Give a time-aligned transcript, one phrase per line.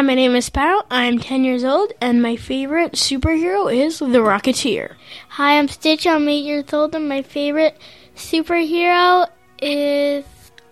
[0.00, 0.82] Hi, my name is Sparrow.
[0.90, 4.94] I'm 10 years old, and my favorite superhero is the Rocketeer.
[5.28, 6.06] Hi, I'm Stitch.
[6.06, 7.76] I'm 8 years old, and my favorite
[8.16, 9.28] superhero
[9.60, 10.24] is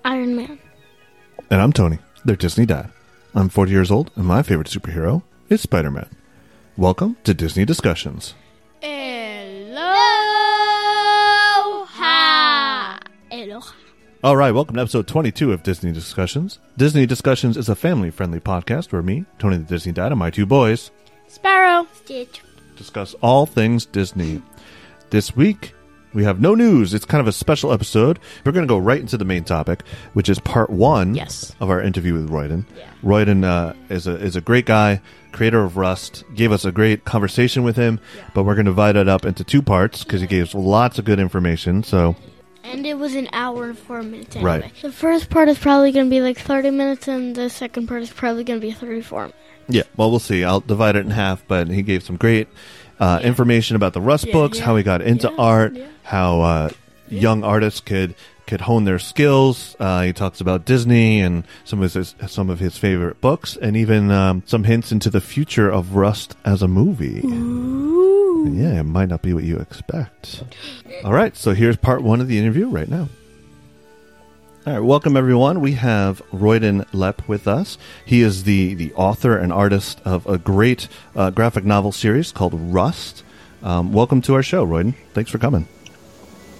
[0.03, 0.59] Iron Man.
[1.51, 2.91] And I'm Tony, their Disney dad.
[3.35, 6.09] I'm 40 years old, and my favorite superhero is Spider Man.
[6.79, 8.33] Welcome to Disney Discussions.
[14.25, 16.59] All right, welcome to episode 22 of Disney Discussions.
[16.77, 20.31] Disney Discussions is a family friendly podcast where me, Tony the Disney dad, and my
[20.31, 20.91] two boys
[21.29, 21.87] Sparrow.
[21.93, 22.43] Stitch.
[22.77, 24.43] discuss all things Disney.
[25.11, 25.73] This week,
[26.15, 26.95] we have no news.
[26.95, 28.19] It's kind of a special episode.
[28.45, 31.55] We're going to go right into the main topic, which is part one Yes.
[31.61, 32.67] of our interview with Royden.
[33.05, 36.25] Royden uh, is a is a great guy, creator of Rust.
[36.35, 38.01] Gave us a great conversation with him,
[38.35, 40.99] but we're going to divide it up into two parts because he gave us lots
[40.99, 41.83] of good information.
[41.85, 42.17] So
[42.69, 44.61] And it was an hour and four minutes anyway.
[44.61, 44.73] Right.
[44.83, 48.03] The first part is probably going to be like 30 minutes, and the second part
[48.03, 49.33] is probably going to be 34
[49.69, 50.45] yeah, well, we'll see.
[50.45, 52.49] I'll divide it in half, but he gave some great
[52.99, 55.87] uh, information about the Rust Yeah, books, yeah, how he got into yeah, art, yeah.
[56.05, 56.71] how uh,
[57.09, 58.15] young artists could
[58.47, 59.77] could hone their skills.
[59.79, 63.77] Uh, he talks about Disney and some of his some of his favorite books, and
[63.77, 67.21] even um, some hints into the future of Rust as a movie.
[68.55, 70.43] Yeah, it might not be what you expect.
[71.05, 73.09] All right, so here's part one of the interview right now.
[74.67, 75.61] All right, welcome everyone.
[75.61, 77.79] We have Royden Lepp with us.
[78.05, 82.53] He is the, the author and artist of a great uh, graphic novel series called
[82.55, 83.23] Rust.
[83.63, 84.95] Um, welcome to our show, Royden.
[85.15, 85.67] Thanks for coming.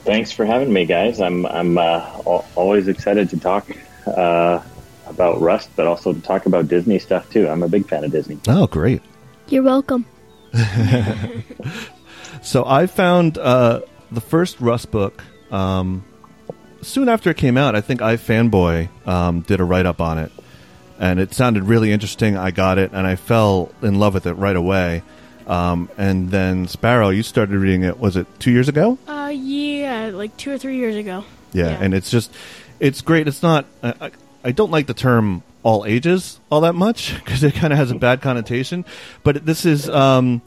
[0.05, 1.21] Thanks for having me, guys.
[1.21, 3.69] I'm I'm uh, al- always excited to talk
[4.07, 4.63] uh,
[5.07, 7.47] about Rust, but also to talk about Disney stuff too.
[7.47, 8.39] I'm a big fan of Disney.
[8.49, 9.03] Oh, great.
[9.49, 10.07] You're welcome.
[12.43, 13.81] So I found uh,
[14.13, 16.05] the first Rust book um,
[16.83, 17.75] soon after it came out.
[17.75, 20.31] I think iFanboy um, did a write up on it,
[21.01, 22.37] and it sounded really interesting.
[22.37, 25.03] I got it, and I fell in love with it right away.
[25.47, 27.99] Um, and then Sparrow, you started reading it.
[27.99, 28.99] Was it two years ago?
[29.09, 31.25] Uh, yeah, like two or three years ago.
[31.53, 31.79] Yeah, Yeah.
[31.81, 32.31] and it's just,
[32.79, 33.27] it's great.
[33.27, 33.67] It's not.
[33.83, 34.11] I, I,
[34.45, 37.91] I don't like the term all ages all that much because it kind of has
[37.91, 38.85] a bad connotation.
[39.25, 40.41] But this is, um,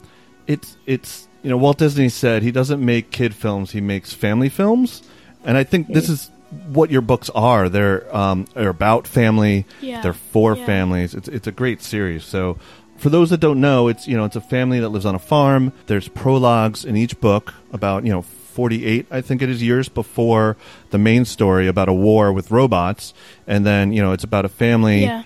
[0.46, 4.48] it's it's you know Walt Disney said he doesn't make kid films; he makes family
[4.48, 5.02] films,
[5.44, 6.30] and I think this is
[6.68, 7.68] what your books are.
[7.68, 9.64] They're um, are about family.
[9.80, 10.02] Yeah.
[10.02, 10.66] They're for Yeah.
[10.66, 11.14] families.
[11.14, 12.24] It's it's a great series.
[12.24, 12.58] So.
[12.98, 15.18] For those that don't know, it's you know it's a family that lives on a
[15.18, 15.72] farm.
[15.88, 20.56] There's prologues in each book about you know 48 I think it is years before
[20.90, 23.14] the main story about a war with robots,
[23.46, 25.22] and then you know it's about a family Yeah.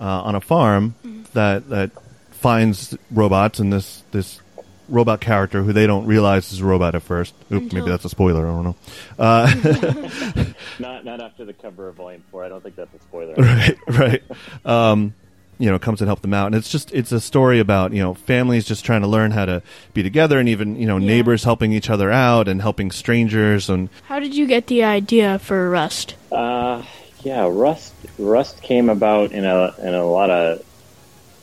[0.00, 0.94] uh, on a farm
[1.34, 1.90] that that
[2.30, 4.40] finds robots and this this
[4.88, 7.32] robot character who they don't realize is a robot at first.
[7.52, 8.48] Oop, maybe that's a spoiler.
[8.48, 8.76] I don't know.
[9.18, 10.44] Uh,
[10.80, 12.44] Not not after the cover of Volume Four.
[12.44, 13.34] I don't think that's a spoiler.
[13.38, 14.22] right, right.
[14.64, 15.14] Um,
[15.60, 18.02] you know, comes and help them out, and it's just it's a story about you
[18.02, 19.62] know families just trying to learn how to
[19.94, 21.06] be together, and even you know Yeah.
[21.06, 25.38] neighbors helping each other out and helping strangers, and How did you get the idea
[25.38, 26.14] for Rust?
[26.32, 26.82] Uh,
[27.22, 30.62] yeah, Rust Rust came about in a in a lot of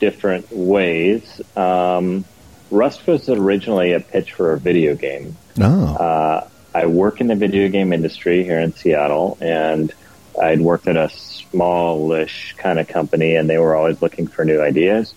[0.00, 1.40] different ways.
[1.56, 2.24] Um,
[2.70, 5.36] Rust was originally a pitch for a video game.
[5.60, 9.92] oh, Uh, I work in the video game industry here in Seattle, and
[10.40, 14.60] I'd worked at a smallish kind of company, and they were always looking for new
[14.60, 15.14] ideas.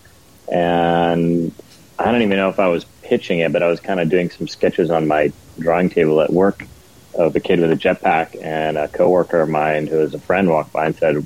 [0.52, 1.54] And
[2.00, 4.30] I don't even know if I was pitching it, but I was kind of doing
[4.30, 6.66] some sketches on my drawing table at work
[7.14, 10.50] of a kid with a jetpack, and a coworker of mine who was a friend
[10.50, 11.26] walked by and said,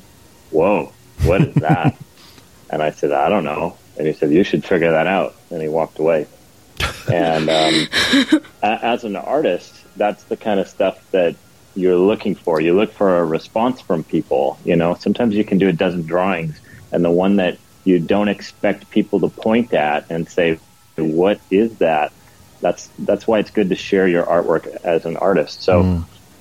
[0.52, 0.92] "Whoa,
[1.24, 1.96] what is that?"
[2.70, 5.62] and I said, "I don't know." And he said, "You should figure that out." And
[5.62, 6.28] he walked away.
[7.08, 11.36] And um, as an artist, that's the kind of stuff that
[11.76, 12.62] you're looking for.
[12.62, 14.58] You look for a response from people.
[14.64, 16.60] You know, sometimes you can do a dozen drawings,
[16.92, 20.60] and the one that you don't expect people to point at and say,
[20.96, 22.12] "What is that?"
[22.62, 25.62] That's that's why it's good to share your artwork as an artist.
[25.62, 25.82] So,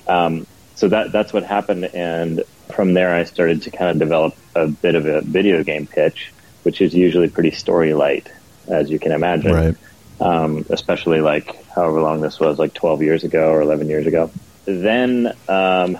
[0.07, 2.43] um, so that that's what happened, and
[2.73, 6.31] from there, I started to kind of develop a bit of a video game pitch,
[6.63, 8.31] which is usually pretty story light,
[8.67, 9.75] as you can imagine right.
[10.19, 14.31] um, especially like however long this was, like 12 years ago or 11 years ago.
[14.65, 15.97] Then, um,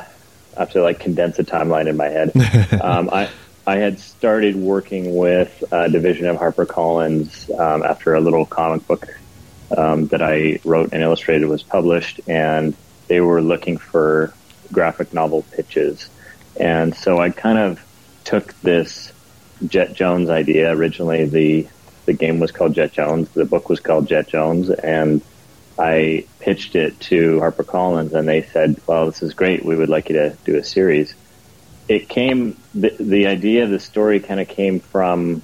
[0.55, 2.31] I have to like condense a timeline in my head.
[2.81, 3.29] um, I,
[3.67, 9.07] I had started working with a division of HarperCollins um, after a little comic book
[9.75, 12.75] um, that I wrote and illustrated was published, and
[13.07, 14.33] they were looking for
[14.71, 16.09] graphic novel pitches.
[16.59, 17.83] And so I kind of
[18.23, 19.11] took this
[19.67, 20.71] Jet Jones idea.
[20.71, 21.67] Originally, the
[22.05, 23.29] the game was called Jet Jones.
[23.29, 25.21] The book was called Jet Jones, and
[25.77, 29.65] I pitched it to HarperCollins, and they said, "Well, this is great.
[29.65, 31.13] We would like you to do a series."
[31.87, 32.57] It came.
[32.73, 35.41] The, the idea of the story kind of came from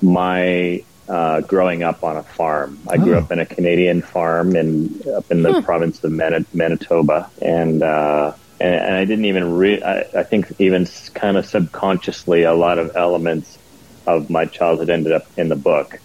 [0.00, 2.78] my uh, growing up on a farm.
[2.88, 3.18] I grew Oh.
[3.18, 8.32] up in a Canadian farm in up in the province of Mani- Manitoba, and uh,
[8.60, 12.78] and, and I didn't even re- I, I think even kind of subconsciously a lot
[12.78, 13.58] of elements
[14.06, 15.98] of my childhood ended up in the book.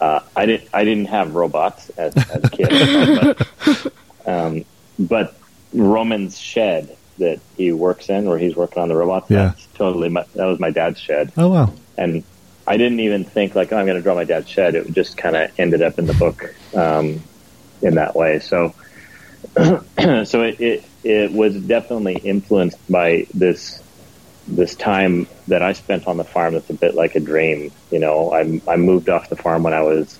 [0.00, 3.92] Uh, I didn't I didn't have robots as, as a kid, but,
[4.26, 4.64] um,
[4.98, 5.34] but
[5.72, 9.48] Roman's shed that he works in, where he's working on the robots, Yeah.
[9.48, 11.72] that's totally my, that was my dad's shed Oh wow.
[11.96, 12.24] and
[12.66, 14.74] I didn't even think like oh, I'm going to draw my dad's shed.
[14.74, 17.22] It just kind of ended up in the book um,
[17.82, 18.38] in that way.
[18.40, 18.74] So,
[19.56, 23.82] so it, it it was definitely influenced by this
[24.46, 26.54] this time that I spent on the farm.
[26.54, 27.72] That's a bit like a dream.
[27.90, 30.18] You know, I I moved off the farm when I was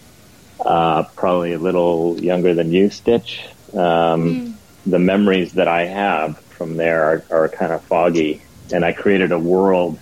[0.64, 3.44] uh, probably a little younger than you, Stitch.
[3.74, 4.56] Um,
[4.86, 9.32] The memories that I have from there are, are kind of foggy, and I created
[9.32, 9.98] a world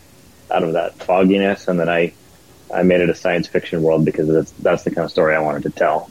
[0.50, 2.12] out of that fogginess, and then I
[2.74, 5.40] I made it a science fiction world because that's that's the kind of story I
[5.40, 6.10] wanted to tell.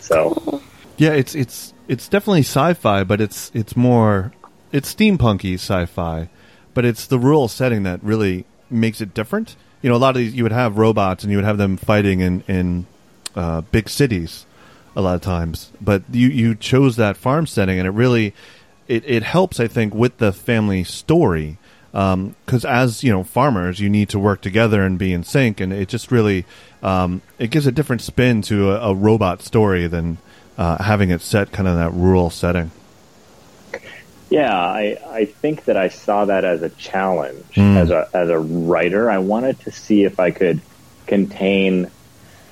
[0.00, 0.62] So
[0.96, 4.32] Yeah, it's it's it's definitely sci-fi, but it's it's more
[4.72, 6.28] it's steampunky sci-fi,
[6.76, 9.56] but it's the rural setting that really makes it different.
[9.80, 11.78] You know, a lot of these you would have robots and you would have them
[11.78, 12.86] fighting in in
[13.34, 14.44] uh, big cities
[14.94, 18.34] a lot of times, but you you chose that farm setting, and it really
[18.88, 21.56] it it helps I think with the family story.
[21.92, 25.72] Because as you know farmers you need to work together and be in sync and
[25.72, 26.44] it just really
[26.82, 30.18] um, it gives a different spin to a, a robot story than
[30.58, 32.70] uh, having it set kind of that rural setting
[34.28, 37.44] yeah, I I think that I saw that as a challenge
[37.78, 39.10] as a as a writer.
[39.10, 40.60] I wanted to see if I could
[41.06, 41.90] contain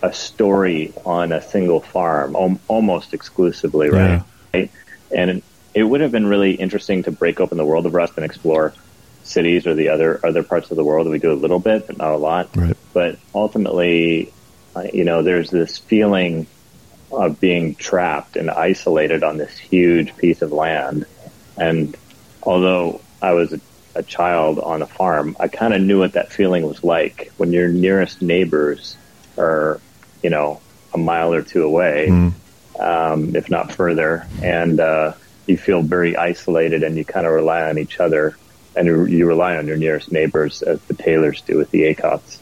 [0.03, 4.23] a story on a single farm al- almost exclusively, right?
[4.53, 4.71] Right?
[5.17, 5.43] And
[5.75, 8.73] it would have been really interesting to break open the world of Rust and explore
[9.25, 11.07] cities or the other other parts of the world.
[11.07, 12.57] that We do a little bit, but not a lot.
[12.57, 12.77] Right.
[12.93, 14.33] But ultimately,
[14.77, 16.47] uh, you know, there's this feeling
[17.11, 21.07] of being trapped and isolated on this huge piece of land.
[21.57, 21.97] And
[22.43, 23.61] although I was a,
[23.95, 27.53] a child on a farm, I kind of knew what that feeling was like when
[27.53, 28.97] your nearest neighbors
[29.39, 29.81] are,
[30.23, 30.61] you know,
[30.93, 32.09] a mile or two away,
[32.79, 35.13] um, if not further, and uh,
[35.47, 38.37] you feel very isolated and you kind of rely on each other,
[38.77, 42.39] and you, you rely on your nearest neighbors as the Taylors do with the Acots.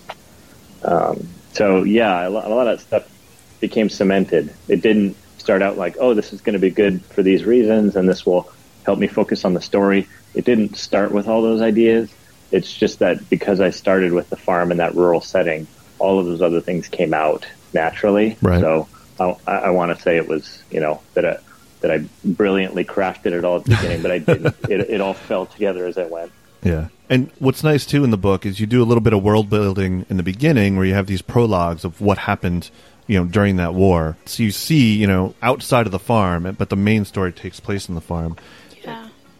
[0.84, 4.52] Um, so yeah, a lot, a lot of that stuff became cemented.
[4.68, 7.96] It didn't start out like, oh, this is going to be good for these reasons,
[7.96, 8.50] and this will
[8.84, 10.08] help me focus on the story.
[10.34, 12.12] It didn't start with all those ideas.
[12.50, 15.66] It's just that because I started with the farm in that rural setting,
[15.98, 18.36] all of those other things came out naturally.
[18.42, 18.60] Right.
[18.60, 18.88] So
[19.18, 21.38] I, I want to say it was, you know, that I,
[21.80, 24.56] that I brilliantly crafted it all at the beginning, but I didn't.
[24.68, 26.32] It, it all fell together as I went.
[26.62, 26.88] Yeah.
[27.10, 29.50] And what's nice too in the book is you do a little bit of world
[29.50, 32.70] building in the beginning where you have these prologues of what happened,
[33.06, 34.16] you know, during that war.
[34.26, 37.88] So you see, you know, outside of the farm, but the main story takes place
[37.88, 38.36] in the farm.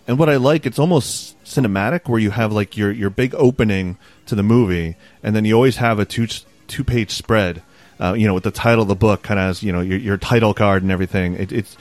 [0.09, 3.97] And what I like, it's almost cinematic where you have like your your big opening
[4.27, 6.27] to the movie and then you always have a two
[6.69, 7.63] two page spread.
[8.01, 9.99] Uh, you know, with the title of the book, kind of as you know your,
[9.99, 11.35] your title card and everything.
[11.35, 11.77] It, it's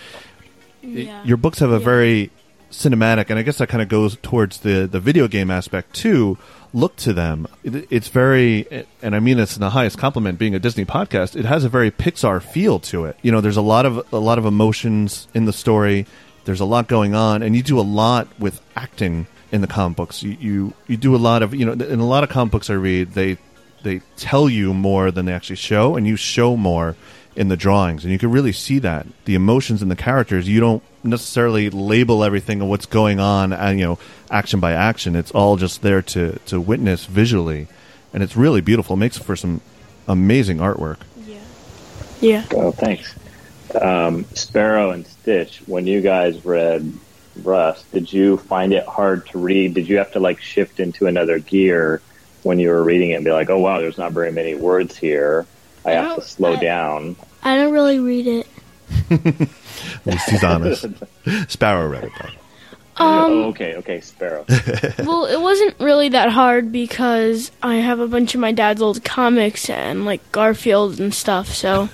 [0.84, 1.24] Yeah.
[1.24, 1.86] your books have a Yeah.
[1.86, 2.31] very
[2.72, 6.38] cinematic, and I guess that kind of goes towards the the video game aspect too.
[6.74, 7.48] Look to them.
[7.65, 8.65] It, it's very,
[9.01, 10.39] and I mean this in the highest compliment.
[10.39, 13.17] Being a Disney podcast, it has a very Pixar feel to it.
[13.22, 16.05] You know, there's a lot of a lot of emotions in the story.
[16.51, 19.96] There's a lot going on, and you do a lot with acting in the comic
[19.96, 20.22] books.
[20.22, 22.70] You you, you do a lot of you know in a lot of comic books
[22.70, 23.38] I read they
[23.84, 26.98] they tell you more than they actually show, and you show more
[27.38, 30.46] in the drawings, and you can really see that the emotions in the characters.
[30.46, 35.15] You don't necessarily label everything of what's going on, and you know, action by action.
[35.15, 37.70] It's all just there to to witness visually,
[38.13, 38.98] and it's really beautiful.
[38.98, 39.62] It makes for some
[40.05, 40.98] amazing artwork.
[41.25, 41.39] Yeah.
[42.20, 42.46] Yeah.
[42.51, 43.15] Oh, thanks.
[43.75, 46.92] Um, Sparrow and Stitch, when you guys read
[47.44, 49.74] Rust, did you find it hard to read?
[49.74, 52.01] Did you have to like shift into another gear
[52.44, 54.98] when you were reading it and be like, oh wow, there's not very many words
[54.98, 55.46] here.
[55.86, 57.16] I have to slow I- down.
[57.44, 58.48] I don't really read it.
[59.12, 60.86] At least he's honest.
[61.48, 62.12] Sparrow read it.
[62.22, 62.30] though.
[62.98, 64.46] oh, okay, okay, Sparrow.
[65.00, 69.04] Well, it wasn't really that hard because I have a bunch of my dad's old
[69.04, 71.48] comics and like Garfield and stuff.
[71.50, 71.90] So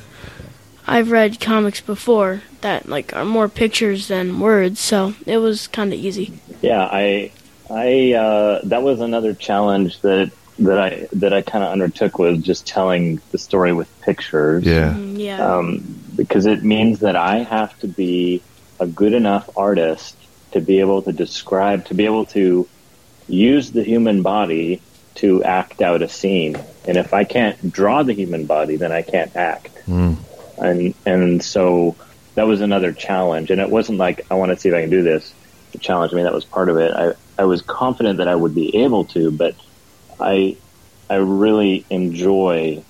[0.88, 4.80] I've read comics before that like are more pictures than words.
[4.80, 6.40] So it was kind of easy.
[6.62, 7.32] yeah, I,
[7.70, 12.42] I, uh, that was another challenge that that I that I kind of undertook was
[12.42, 14.64] just telling the story with pictures.
[14.64, 14.94] Yeah.
[14.94, 15.46] Mm, Yeah.
[15.46, 15.84] um,
[16.16, 18.42] because it means that I have to be
[18.80, 20.16] a good enough artist
[20.54, 22.68] to be able to describe, to be able to
[23.28, 24.82] use the human body
[25.16, 26.56] to act out a scene.
[26.88, 29.70] And if I can't draw the human body, then I can't act.
[30.58, 31.96] And and so
[32.36, 33.52] that was another challenge.
[33.52, 35.34] And it wasn't like I want to see if I can do this.
[35.72, 36.14] The challenge.
[36.14, 36.92] I mean, that was part of it.
[36.92, 39.56] I I was confident that I would be able to, but
[40.20, 40.56] I
[41.10, 42.84] I really enjoy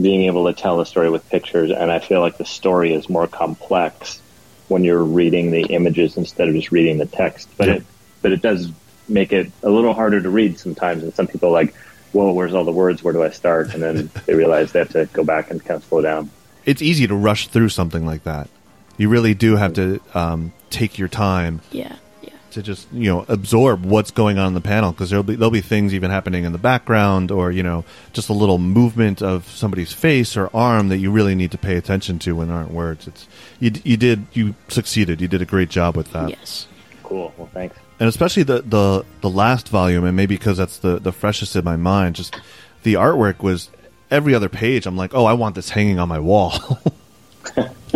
[0.00, 3.08] being able to tell a story with pictures, and I feel like the story is
[3.08, 4.20] more complex
[4.68, 7.48] when you're reading the images instead of just reading the text.
[7.56, 7.76] But Yep.
[7.76, 7.86] it
[8.22, 8.72] but it does
[9.08, 11.74] make it a little harder to read sometimes, and some people are like,
[12.12, 13.04] "Whoa, where's all the words?
[13.04, 15.76] Where do I start?" And then they realize they have to go back and kind
[15.76, 16.30] of slow down.
[16.66, 18.48] It's easy to rush through something like that.
[18.96, 22.30] You really do have to um, take your time Yeah, yeah.
[22.52, 25.50] to just you know absorb what's going on in the panel because there'll be there'll
[25.50, 29.48] be things even happening in the background or you know just a little movement of
[29.48, 33.08] somebody's face or arm that you really need to pay attention to when aren't words.
[33.08, 33.26] It's
[33.58, 35.20] you you did you succeeded.
[35.20, 36.30] You did a great job with that.
[36.30, 36.68] yes.
[37.02, 37.34] Cool.
[37.36, 37.76] Well, thanks.
[37.98, 41.64] and especially the the the last volume, and maybe because that's the the freshest in
[41.64, 42.14] my mind.
[42.14, 42.40] Just
[42.84, 43.70] the artwork was
[44.10, 44.86] every other page.
[44.86, 46.52] I'm like, oh, I want this hanging on my wall.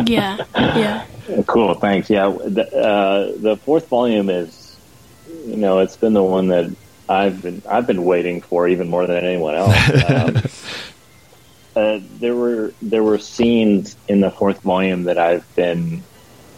[0.06, 1.06] Yeah, yeah.
[1.46, 1.74] Cool.
[1.74, 2.08] Thanks.
[2.08, 2.28] Yeah.
[2.28, 4.76] The, uh, the fourth volume is,
[5.44, 6.70] you know, it's been the one that
[7.08, 9.76] I've been I've been waiting for even more than anyone else.
[10.08, 10.42] Um,
[11.76, 16.02] uh, there were there were scenes in the fourth volume that I've been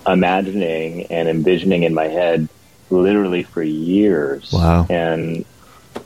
[0.06, 2.48] imagining and envisioning in my head
[2.88, 4.50] literally for years.
[4.52, 4.86] Wow.
[4.88, 5.44] And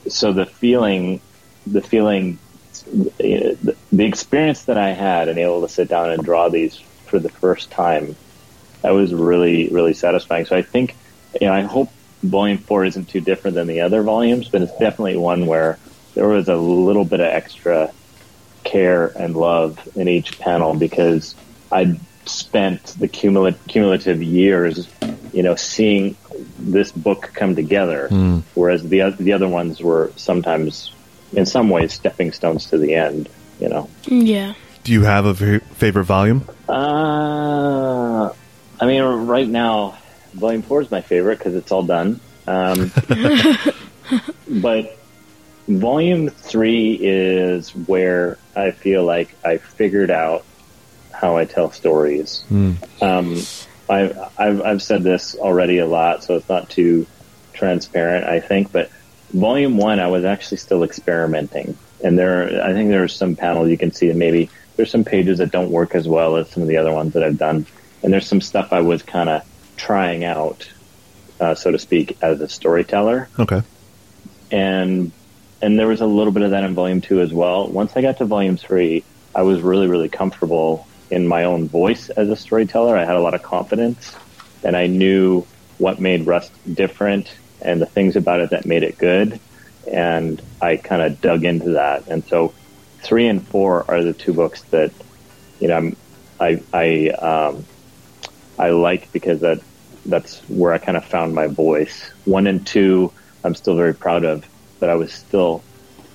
[0.09, 1.21] so the feeling,
[1.67, 2.39] the feeling,
[2.83, 6.77] the experience that I had and able to sit down and draw these
[7.07, 8.17] for the first time,
[8.83, 10.47] that was really, really satisfying.
[10.47, 10.97] So I think,
[11.41, 11.91] you know, I hope
[12.23, 15.79] volume four isn't too different than the other volumes, but it's definitely one where
[16.15, 17.93] there was a little bit of extra
[18.65, 21.35] care and love in each panel because
[21.71, 24.89] I'd spent the cumulative, cumulative years,
[25.33, 26.17] you know, seeing
[26.59, 28.39] this book come together, hmm.
[28.55, 30.93] whereas the the other ones were sometimes,
[31.37, 33.29] in some ways, stepping stones to the end.
[33.61, 34.55] You know, Yeah.
[34.83, 36.43] do you have a favorite volume?
[36.69, 38.31] uh,
[38.81, 39.97] I mean, right now,
[40.35, 42.21] Volume Four is my favorite because it's all done.
[42.47, 42.91] Um,
[44.49, 44.99] but
[45.69, 50.45] Volume Three is where I feel like I figured out
[51.13, 52.45] how I tell stories.
[53.01, 53.41] Um,
[53.89, 57.07] I, I've, I've said this already a lot, so it's not too
[57.53, 58.73] transparent, I think.
[58.73, 58.91] But
[59.35, 63.77] volume one, I was actually still experimenting, and there, I think there's some panels you
[63.77, 66.69] can see that maybe there's some pages that don't work as well as some of
[66.69, 67.67] the other ones that I've done,
[68.03, 69.43] and there's some stuff I was kind of
[69.77, 70.69] trying out,
[71.41, 73.63] uh, so to speak, as a storyteller Okay.
[74.51, 75.11] and
[75.63, 77.69] and there was a little bit of that in volume two as well.
[77.69, 79.03] Once I got to volume three,
[79.35, 82.97] I was really really comfortable in my own voice as a storyteller.
[82.97, 84.15] I had a lot of confidence,
[84.63, 85.47] and I knew
[85.79, 87.33] what made Rust different
[87.65, 89.41] and the things about it that made it good.
[89.91, 92.07] And I kind of dug into that.
[92.09, 92.55] And so,
[93.03, 94.93] three and four are the two books that
[95.61, 95.97] you know I'm,
[96.41, 97.65] I I um,
[98.59, 99.61] I like because that
[100.07, 102.11] that's where I kind of found my voice.
[102.25, 104.47] One and two, I'm still very proud of,
[104.81, 105.63] but I was still,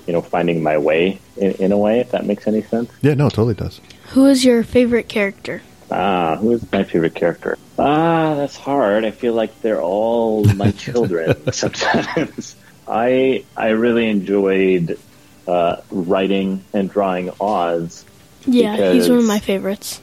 [0.08, 2.00] you know, finding my way in, in a way.
[2.00, 2.92] If that makes any sense.
[3.02, 3.82] Yeah, no, it totally does.
[4.10, 5.62] Who is your favorite character?
[5.92, 7.58] Ah, who is my favorite character?
[7.78, 9.06] Ah, that's hard.
[9.06, 12.56] I feel like they're all my children sometimes.
[12.88, 15.00] I I really enjoyed
[15.48, 18.06] uh, writing and drawing Oz.
[18.46, 20.02] Yeah, he's one of my favorites.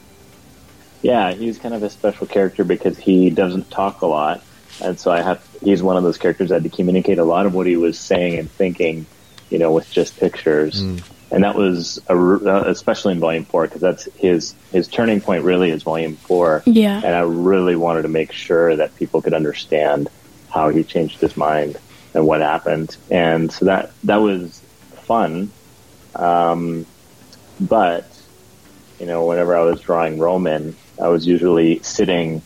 [1.02, 4.42] Yeah, he's kind of a special character because he doesn't talk a lot,
[4.82, 5.46] and so I have.
[5.62, 7.98] He's one of those characters that had to communicate a lot of what he was
[7.98, 9.06] saying and thinking,
[9.50, 10.82] you know, with just pictures.
[11.30, 15.20] And that was a, r- uh, especially in Volume Four because that's his his turning
[15.20, 15.44] point.
[15.44, 16.62] Really, is Volume Four.
[16.66, 16.96] Yeah.
[17.04, 20.08] and I really wanted to make sure that people could understand
[20.50, 21.78] how he changed his mind
[22.14, 22.96] and what happened.
[23.10, 24.60] And so that that was
[25.02, 25.50] fun.
[26.14, 26.86] Um,
[27.60, 28.06] but
[29.00, 32.42] you know, whenever I was drawing Roman, I was usually sitting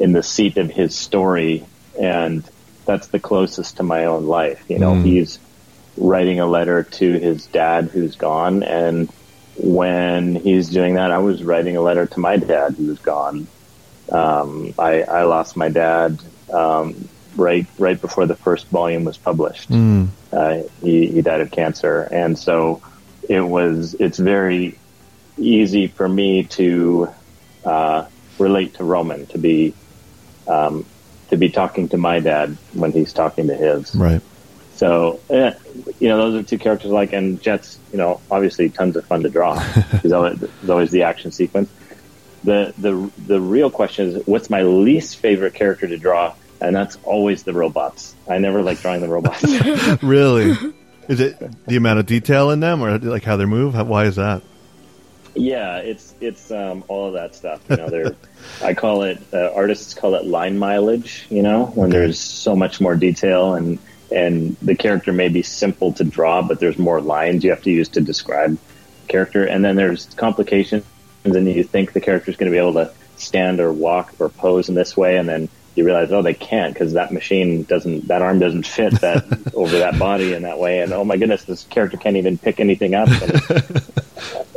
[0.00, 1.64] in the seat of his story,
[2.00, 2.42] and
[2.86, 4.64] that's the closest to my own life.
[4.68, 5.38] You know, he's
[5.96, 9.08] writing a letter to his dad who's gone, and
[9.56, 13.46] when he's doing that, I was writing a letter to my dad who's gone.
[14.10, 16.18] Um, I, I lost my dad
[16.52, 19.70] um, right right before the first volume was published.
[20.32, 22.82] Uh, he, he died of cancer, and so
[23.28, 23.94] it was.
[23.94, 24.78] It's very
[25.38, 27.12] easy for me to
[27.64, 28.06] uh,
[28.38, 29.74] relate to Roman to be
[30.46, 30.84] um,
[31.28, 33.94] to be talking to my dad when he's talking to his.
[33.94, 34.22] Right.
[34.82, 35.52] So, eh,
[36.00, 39.06] you know, those are two characters I like, and Jet's, you know, obviously tons of
[39.06, 39.54] fun to draw.
[40.02, 41.70] there's, always, there's always the action sequence.
[42.42, 46.34] The, the, the real question is, what's my least favorite character to draw?
[46.60, 48.16] And that's always the robots.
[48.28, 49.44] I never like drawing the robots.
[50.02, 50.56] Really?
[51.08, 53.74] Is it the amount of detail in them, or like how they move?
[53.74, 54.42] How, why is that?
[55.36, 57.60] Yeah, it's it's um, all of that stuff.
[57.70, 58.16] You know, they're
[58.62, 61.26] I call it uh, artists call it line mileage.
[61.30, 61.98] You know, when Okay.
[61.98, 63.78] there's so much more detail and
[64.12, 67.70] and the character may be simple to draw, but there's more lines you have to
[67.70, 70.84] use to describe the character, and then there's complications,
[71.24, 74.68] and you think the character's going to be able to stand or walk or pose
[74.68, 78.20] in this way, and then you realize, oh, they can't because that machine doesn't, that
[78.20, 81.64] arm doesn't fit that over that body in that way, and oh my goodness, this
[81.64, 83.08] character can't even pick anything up.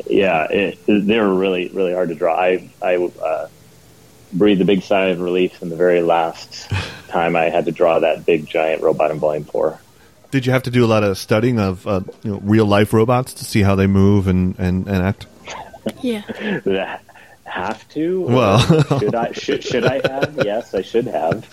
[0.07, 2.39] Yeah, it, they were really, really hard to draw.
[2.39, 3.47] I, I uh,
[4.31, 6.71] breathed a big sigh of relief in the very last
[7.15, 9.79] time I had to draw that big giant robot in Volume Four.
[10.31, 12.91] Did you have to do a lot of studying of uh, you know, real life
[12.91, 15.27] robots to see how they move and, and, and act?
[16.01, 16.23] Yeah.
[17.43, 18.21] Have to?
[18.21, 18.59] Well.
[18.99, 19.31] should I?
[19.33, 20.41] Should, should I have?
[20.43, 21.45] Yes, I should have.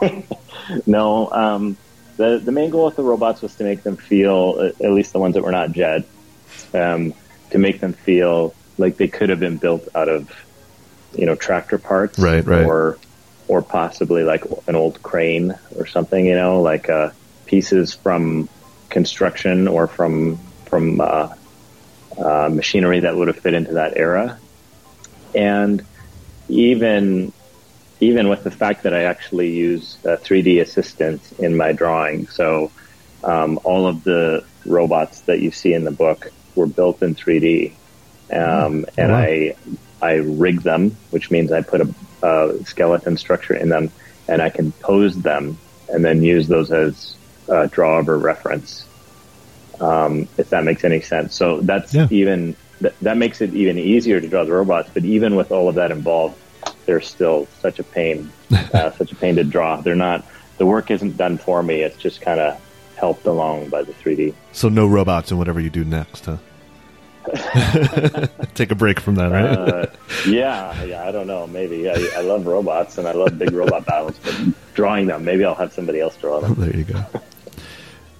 [0.86, 1.76] no, um,
[2.16, 5.12] the the main goal with the robots was to make them feel, uh, at least
[5.12, 6.04] the ones that were not Jet,
[6.72, 7.12] um,
[7.50, 10.32] to make them feel like they could have been built out of,
[11.12, 12.64] you know, tractor parts, Right, right.
[12.64, 12.98] or
[13.50, 17.10] or possibly like an old crane or something, you know, like uh,
[17.46, 18.48] pieces from
[18.90, 21.28] construction or from from uh,
[22.16, 24.38] uh, machinery that would have fit into that era.
[25.34, 25.84] And
[26.46, 27.32] even
[27.98, 32.70] even with the fact that I actually use uh, 3D assistance in my drawing, so
[33.24, 37.74] um, all of the robots that you see in the book were built in 3D,
[38.32, 39.18] um, and Wow.
[39.18, 39.54] I
[40.02, 41.94] I rig them, which means I put a,
[42.26, 43.90] a skeleton structure in them,
[44.28, 47.16] and I can pose them and then use those as
[47.48, 48.86] uh, draw over reference
[49.80, 51.34] um, if that makes any sense.
[51.34, 52.06] So that's Yeah.
[52.10, 54.90] even th- that makes it even easier to draw the robots.
[54.92, 56.36] But even with all of that involved,
[56.86, 58.30] they're still such a pain,
[58.74, 59.80] uh, such a pain to draw.
[59.80, 60.24] They're not.
[60.58, 61.80] The work isn't done for me.
[61.82, 62.60] It's just kind of
[62.96, 64.34] helped along by the 3D.
[64.52, 66.36] So no robots in whatever you do next, huh?
[68.54, 69.44] Take a break from that, right?
[69.58, 69.86] Uh,
[70.26, 71.06] yeah, yeah.
[71.06, 71.46] I don't know.
[71.46, 74.34] Maybe I, I love robots and I love big robot battles, but
[74.74, 76.54] drawing them, maybe I'll have somebody else draw them.
[76.58, 77.04] there you go.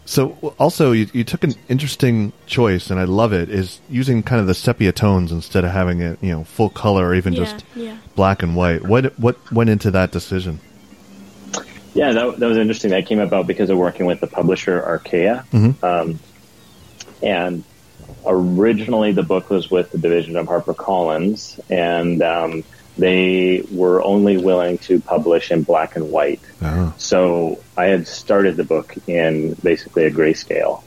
[0.04, 3.48] So also you, you took an interesting choice, and I love it.
[3.48, 7.06] Is using kind of the sepia tones instead of having it, you know, full color
[7.06, 7.96] or even Yeah, just yeah.
[8.16, 8.82] black and white.
[8.84, 10.58] What what went into that decision?
[11.94, 12.90] Yeah, that, that was interesting.
[12.90, 15.44] That came about because of working with the publisher Archaia.
[15.82, 16.18] Um,
[17.22, 17.64] and
[18.24, 22.64] originally, the book was with the division of HarperCollins, and um,
[22.96, 26.40] they were only willing to publish in black and white.
[26.62, 26.94] Oh.
[26.98, 30.82] So I had started the book in basically a grayscale.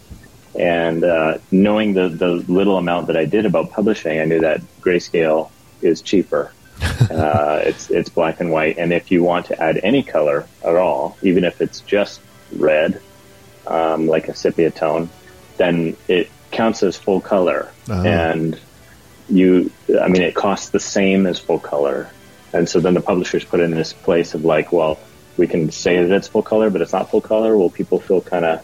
[0.57, 4.61] And uh, knowing the, the little amount that I did about publishing, I knew that
[4.81, 5.49] grayscale
[5.81, 6.53] is cheaper.
[7.09, 10.75] uh, it's it's black and white, and if you want to add any color at
[10.75, 12.19] all, even if it's just
[12.55, 13.01] red,
[13.67, 15.09] um, like a sepia tone,
[15.57, 18.03] then it counts as full color, Oh.
[18.05, 18.57] and
[19.29, 22.09] you, I mean, it costs the same as full color,
[22.53, 24.99] and so then the publishers put in this place of like, well,
[25.37, 27.57] we can say that it's full color, but it's not full color.
[27.57, 28.61] Will people feel kind of,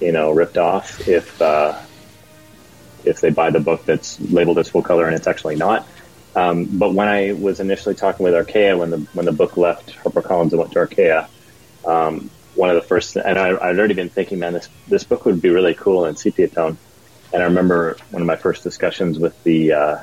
[0.00, 1.74] you know, ripped off if uh,
[3.04, 5.86] if they buy the book that's labeled as full color and it's actually not?
[6.36, 9.94] Um, but when I was initially talking with Archaia, when the when the book left
[10.02, 11.28] HarperCollins and went to Archaia,
[11.86, 15.24] um, one of the first, and I, I'd already been thinking, man, this this book
[15.24, 16.76] would be really cool in sepia tone.
[17.34, 19.98] And I remember one of my first discussions with the uh,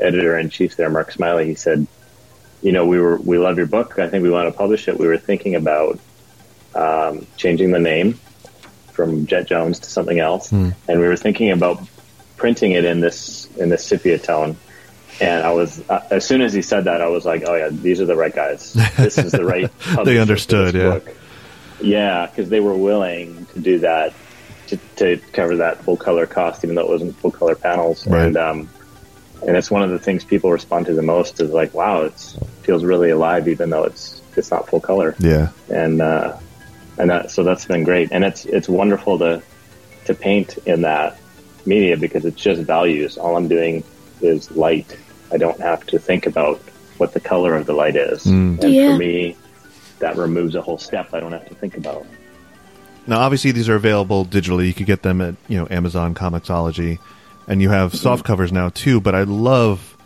[0.00, 1.46] editor in chief there, Mark Smylie.
[1.46, 1.84] He said,
[2.62, 3.98] "You know, we were we love your book.
[3.98, 4.96] I think we want to publish it.
[4.96, 5.98] We were thinking about
[6.76, 8.20] um, changing the name
[8.92, 11.82] from Jet Jones to something else, and we were thinking about
[12.36, 14.56] printing it in this in this sepia tone."
[15.20, 17.70] And I was, uh, as soon as he said that, I was like, "Oh yeah,
[17.72, 18.74] these are the right guys.
[18.96, 20.90] This is the right." for understood, yeah.
[20.90, 21.16] book."
[21.82, 24.12] Yeah, because they were willing to do that
[24.70, 28.06] to, to cover that full color cost, even though it wasn't full color panels.
[28.06, 28.26] Right.
[28.26, 28.68] And um,
[29.46, 32.12] and it's one of the things people respond to the most is like, "Wow, it
[32.62, 35.48] feels really alive, even though it's it's not full color." Yeah.
[35.68, 36.36] And uh,
[36.98, 39.42] and that so that's been great, and it's it's wonderful to
[40.06, 41.18] to paint in that
[41.66, 43.18] media because it's just values.
[43.18, 43.84] All I'm doing
[44.20, 44.96] is light.
[45.32, 46.58] I don't have to think about
[46.98, 48.92] what the color of the light is, and Yeah.
[48.92, 49.36] for me,
[50.00, 51.14] that removes a whole step.
[51.14, 52.04] I don't have to think about.
[53.10, 54.68] Now, obviously, these are available digitally.
[54.68, 57.00] You could get them at you know Amazon Comixology,
[57.48, 59.00] and you have soft covers now too.
[59.00, 59.96] But I love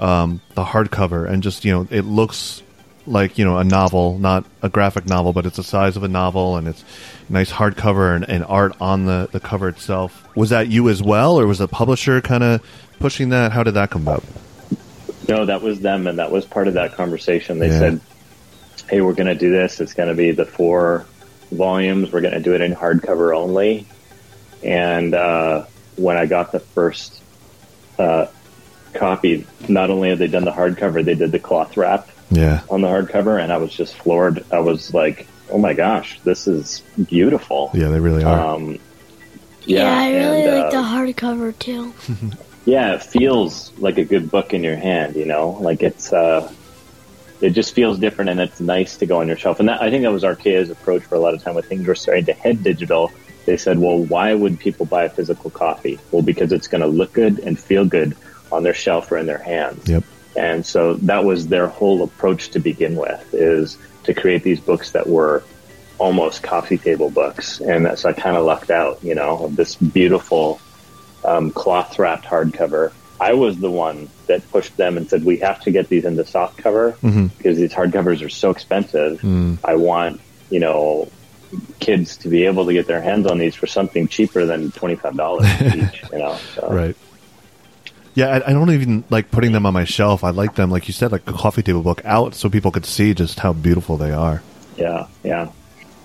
[0.00, 2.64] um, the hardcover, and just you know, it looks
[3.06, 6.08] like you know a novel, not a graphic novel, but it's the size of a
[6.08, 6.84] novel, and it's
[7.28, 10.26] nice hardcover and, and art on the the cover itself.
[10.36, 12.60] Was that you as well, or was the publisher kind of
[12.98, 13.52] pushing that?
[13.52, 14.24] How did that come about?
[15.28, 17.60] No, that was them, and that was part of that conversation.
[17.60, 17.78] They Yeah.
[17.78, 18.00] said,
[18.90, 19.78] "Hey, we're going to do this.
[19.78, 21.06] It's going to be the four
[21.50, 22.12] volumes.
[22.12, 23.86] We're going to do it in hardcover only."
[24.62, 25.64] and uh,
[25.96, 27.22] when I got the first
[27.98, 28.26] uh,
[28.92, 32.62] copy, not only had they done the hardcover, they did the cloth wrap Yeah.
[32.68, 34.44] on the hardcover, and I was just floored.
[34.50, 38.54] I was like, "Oh my gosh, this is beautiful!" Yeah, they really are.
[38.54, 38.78] Um,
[39.64, 41.92] Yeah, I really and, like uh, the hardcover too.
[42.64, 46.50] yeah, it feels like a good book in your hand, you know, like it's, uh,
[47.40, 49.60] it just feels different and it's nice to go on your shelf.
[49.60, 51.86] And that, I think that was Archaia's approach for a lot of time when things
[51.86, 53.12] were starting to head digital.
[53.46, 55.98] They said, well, why would people buy a physical copy?
[56.10, 58.16] Well, because it's going to look good and feel good
[58.50, 59.88] on their shelf or in their hands.
[59.88, 60.04] Yep.
[60.36, 64.92] And so that was their whole approach to begin with is to create these books
[64.92, 65.42] that were
[65.98, 67.60] almost coffee table books.
[67.60, 70.60] And that's, I kind of lucked out, you know, of this beautiful
[71.24, 72.92] um, cloth wrapped hardcover.
[73.20, 76.24] I was the one that pushed them and said, we have to get these into
[76.24, 77.26] soft cover mm-hmm.
[77.26, 79.20] because these hardcovers are so expensive.
[79.20, 79.58] Mm.
[79.64, 81.10] I want, you know,
[81.80, 85.92] kids to be able to get their hands on these for something cheaper than $25
[85.92, 86.36] each, you know.
[86.54, 86.96] So, Right.
[88.14, 90.24] Yeah, I, I don't even like putting them on my shelf.
[90.24, 92.84] I like them, like you said, like a coffee table book out so people could
[92.84, 94.42] see just how beautiful they are.
[94.76, 95.52] Yeah, yeah.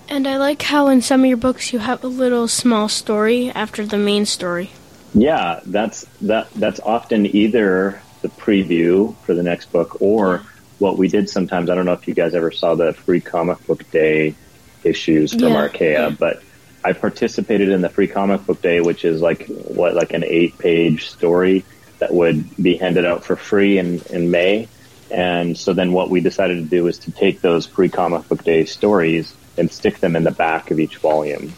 [0.08, 3.50] And I like how in some of your books you have a little small story
[3.50, 4.70] after the main story.
[5.14, 6.52] Yeah, that's that.
[6.54, 10.42] That's often either the preview for the next book or
[10.78, 11.70] what we did sometimes.
[11.70, 14.34] I don't know if you guys ever saw the free comic book day
[14.82, 15.62] issues from Yeah.
[15.62, 16.42] Archaia, but
[16.84, 20.58] I participated in the free comic book day, which is like what like an eight
[20.58, 21.64] page story
[22.00, 24.68] that would be handed out for free in in May.
[25.10, 28.42] And so then what we decided to do was to take those free comic book
[28.42, 31.52] day stories and stick them in the back of each volume.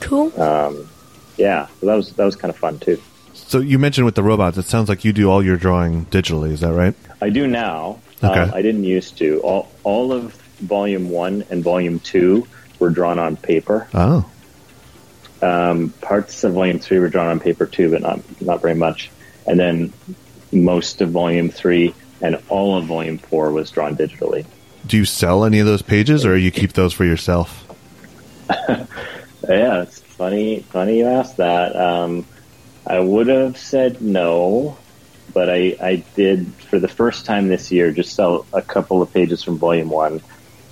[0.00, 0.40] Cool.
[0.40, 0.88] Um,
[1.38, 3.00] Yeah, so that was that was kind of fun too.
[3.32, 6.50] So you mentioned with the robots, it sounds like you do all your drawing digitally.
[6.50, 6.94] Is that right?
[7.22, 8.00] I do now.
[8.22, 8.40] Okay.
[8.40, 9.40] Um, I didn't used to.
[9.40, 12.46] All all of volume one and volume two
[12.80, 13.86] were drawn on paper.
[13.94, 14.28] Oh,
[15.40, 19.10] Um, parts of volume three were drawn on paper too, but not not very much.
[19.46, 19.92] And then
[20.52, 24.44] most of volume three and all of volume four was drawn digitally.
[24.86, 27.64] do you sell any of those pages, or you keep those for yourself?
[29.48, 30.60] Yeah, it's funny.
[30.60, 31.74] Funny you asked that.
[31.74, 32.26] Um,
[32.86, 34.76] I would have said no,
[35.32, 39.12] but I, I did for the first time this year just sell a couple of
[39.12, 40.20] pages from Volume One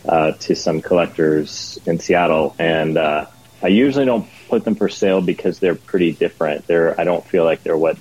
[0.07, 3.27] uh, to some collectors in Seattle, and uh,
[3.63, 6.67] I usually don't put them for sale because they're pretty different.
[6.67, 7.97] They're I don't feel like they're what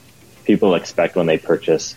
[0.45, 1.95] people expect when they purchase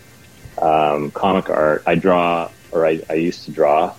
[0.60, 1.84] um, comic art.
[1.86, 3.94] I draw, or I, I used to draw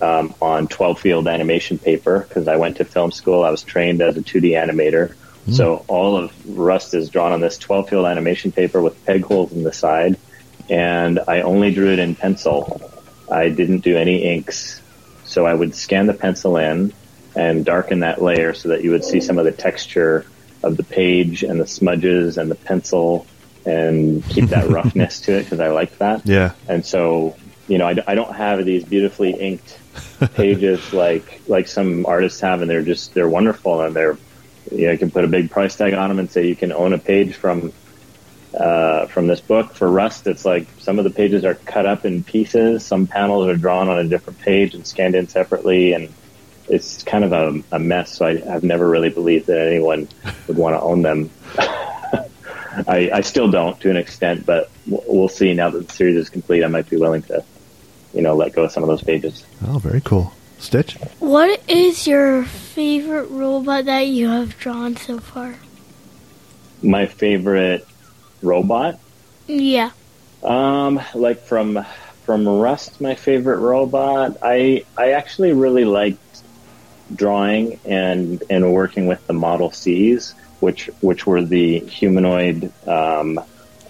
[0.00, 3.44] um, on 12 field animation paper because I went to film school.
[3.44, 5.14] I was trained as a 2D animator.
[5.52, 9.52] So all of Rust is drawn on this 12 field animation paper with peg holes
[9.52, 10.16] in the side.
[10.68, 12.80] And I only drew it in pencil.
[13.30, 14.80] I didn't do any inks.
[15.24, 16.92] So I would scan the pencil in
[17.34, 20.26] and darken that layer so that you would see some of the texture
[20.62, 23.26] of the page and the smudges and the pencil
[23.64, 26.26] and keep that roughness to it because I liked that.
[26.26, 26.52] Yeah.
[26.68, 27.36] And so,
[27.70, 29.78] you know, I, I don't have these beautifully inked
[30.34, 34.18] pages like like some artists have, and they're just they're wonderful, and they're
[34.72, 36.72] you know you can put a big price tag on them and say you can
[36.72, 37.72] own a page from
[38.58, 39.72] uh, from this book.
[39.72, 43.46] For Rust, it's like some of the pages are cut up in pieces, some panels
[43.46, 46.12] are drawn on a different page and scanned in separately, and
[46.68, 48.16] it's kind of a, a mess.
[48.16, 50.08] So I, I've never really believed that anyone
[50.48, 51.30] would want to own them.
[52.86, 56.28] I, I still don't to an extent, but we'll see now that the series is
[56.28, 56.64] complete.
[56.64, 57.44] I might be willing to,
[58.14, 59.44] you know, let go of some of those pages.
[59.66, 60.32] Oh, very cool.
[60.58, 60.96] Stitch.
[61.20, 65.54] What is your favorite robot that you have drawn so far?
[66.82, 67.86] My favorite
[68.42, 68.98] robot,
[69.46, 69.90] Yeah.
[70.42, 71.84] um, like from
[72.24, 74.36] from Rust, my favorite robot.
[74.42, 76.42] I I actually really liked
[77.14, 83.40] drawing and and working with the Model Cs, which which were the humanoid um,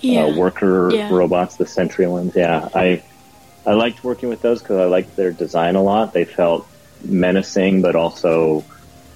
[0.01, 0.25] Yeah.
[0.25, 1.09] uh, worker Yeah.
[1.13, 2.35] robots, the Sentry ones.
[2.35, 3.03] Yeah, I
[3.67, 6.13] I liked working with those because I liked their design a lot.
[6.13, 6.67] They felt
[7.05, 8.65] menacing, but also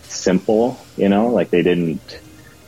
[0.04, 0.78] simple.
[0.96, 2.20] You know, like they didn't.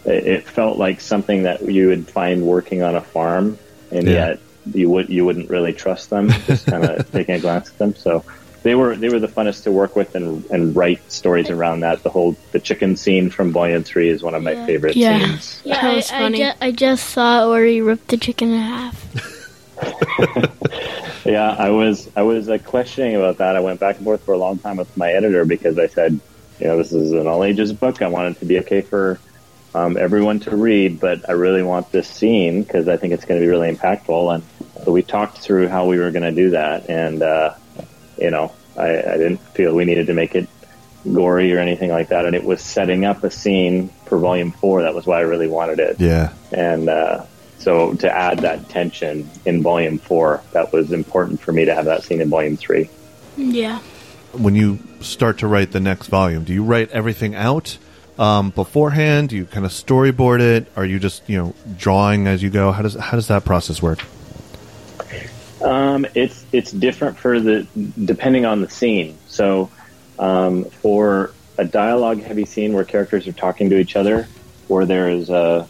[0.04, 3.58] It it felt like something that you would find working on a farm,
[3.90, 4.12] and Yeah.
[4.28, 4.38] yet
[4.72, 6.30] you would you wouldn't really trust them.
[6.46, 7.94] Just kind of taking a glance at them.
[7.94, 8.24] So.
[8.62, 12.02] They were they were the funnest to work with and, and write stories around that.
[12.02, 14.66] The whole the chicken scene from Volume Three is one of my Yeah.
[14.66, 15.18] favorite Yeah.
[15.24, 15.60] scenes.
[15.62, 16.44] Yeah, That was I, funny.
[16.44, 19.06] I, ju- I just saw it where he ripped the chicken in half.
[21.26, 23.56] Yeah, I was I was uh, questioning about that.
[23.56, 26.20] I went back and forth for a long time with my editor because I said,
[26.60, 28.02] you know, this is an all ages book.
[28.02, 29.18] I want it to be okay for
[29.74, 33.40] um, everyone to read, but I really want this scene because I think it's going
[33.40, 34.34] to be really impactful.
[34.34, 34.44] And
[34.84, 37.54] so we talked through how we were going to do that, and uh,
[38.16, 40.48] you know, I, I didn't feel we needed to make it
[41.12, 42.26] gory or anything like that.
[42.26, 44.82] And it was setting up a scene for volume four.
[44.82, 46.00] That was why I really wanted it.
[46.00, 46.32] Yeah.
[46.52, 47.24] And uh,
[47.66, 51.86] so to add that tension in volume four, that was important for me to have
[51.86, 52.88] that scene in volume three.
[53.36, 53.80] Yeah.
[54.30, 57.76] When you start to write the next volume, do you write everything out
[58.20, 59.30] um, beforehand?
[59.30, 60.68] Do you kind of storyboard it?
[60.76, 62.70] Are you just you know drawing as you go?
[62.70, 63.98] How does how does that process work?
[65.60, 67.66] Um, it's it's different for the
[68.04, 69.18] depending on the scene.
[69.26, 69.72] So
[70.20, 74.28] um, for a dialogue heavy scene where characters are talking to each other,
[74.68, 75.66] or there is a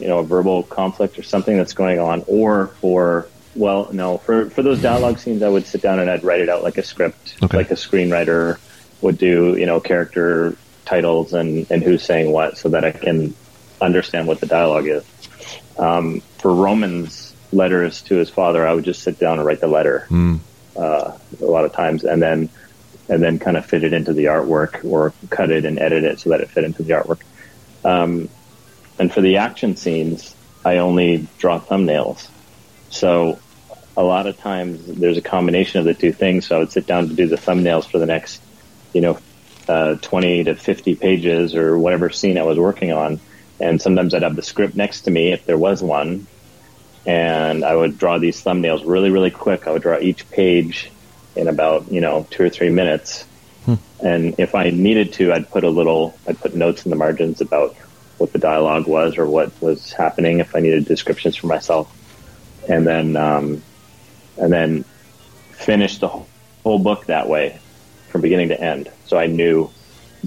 [0.00, 4.50] you know a verbal conflict or something that's going on, or for well, no, for
[4.50, 6.82] for those dialogue scenes, I would sit down and I'd write it out like a
[6.82, 7.56] script, Okay.
[7.56, 8.58] like a screenwriter
[9.00, 9.56] would do.
[9.56, 13.34] You know, character titles and and who's saying what, so that I can
[13.80, 15.04] understand what the dialogue is.
[15.78, 19.68] Um, for Roman's letters to his father, I would just sit down and write the
[19.68, 20.06] letter
[20.76, 22.48] uh, a lot of times, and then
[23.08, 26.20] and then kind of fit it into the artwork or cut it and edit it
[26.20, 27.20] so that it fit into the artwork.
[27.84, 28.28] Um,
[28.98, 30.34] and for the action scenes,
[30.64, 32.28] I only draw thumbnails.
[32.90, 33.38] So
[33.96, 36.46] a lot of times there's a combination of the two things.
[36.46, 38.40] So I would sit down to do the thumbnails for the next,
[38.92, 39.18] you know,
[39.68, 43.20] uh, 20 to 50 pages or whatever scene I was working on.
[43.60, 46.26] And sometimes I'd have the script next to me if there was one.
[47.06, 49.66] And I would draw these thumbnails really, really quick.
[49.66, 50.90] I would draw each page
[51.34, 53.24] in about, you know, two or three minutes.
[54.00, 57.40] And if I needed to, I'd put a little, I'd put notes in the margins
[57.40, 57.76] about
[58.18, 61.94] what the dialogue was or what was happening if I needed descriptions for myself.
[62.68, 63.62] And then, um,
[64.36, 64.84] and then
[65.52, 66.28] finish the whole,
[66.64, 67.58] whole book that way
[68.08, 68.90] from beginning to end.
[69.06, 69.70] So I knew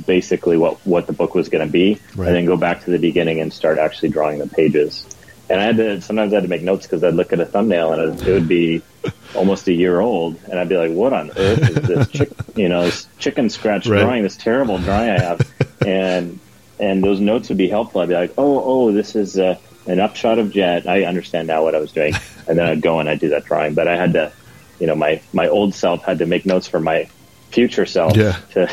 [0.06, 2.28] basically what, what the book was going to be Right.
[2.28, 5.06] and then go back to the beginning and start actually drawing the pages.
[5.50, 7.46] And I had to, sometimes I had to make notes because I'd look at a
[7.46, 8.82] thumbnail and it, it would be
[9.36, 10.38] almost a year old.
[10.50, 13.86] And I'd be like, what on earth is this chick, you know, this chicken scratch
[13.88, 14.02] Right.
[14.02, 15.42] drawing, this terrible drawing I have.
[15.86, 16.40] and,
[16.82, 18.02] and those notes would be helpful.
[18.02, 20.88] I'd be like, oh, oh, this is uh, an upshot of Jet.
[20.88, 22.14] I understand now what I was doing.
[22.48, 23.76] And then I'd go and I'd do that drawing.
[23.76, 24.34] But I had to,
[24.80, 27.08] you know, my, my old self had to make notes for my
[27.52, 28.38] future self Yeah.
[28.54, 28.68] to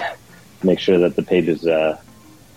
[0.64, 2.00] make sure that the pages uh,